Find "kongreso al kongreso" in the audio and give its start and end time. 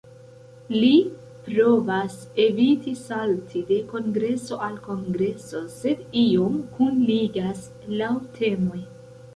3.93-5.63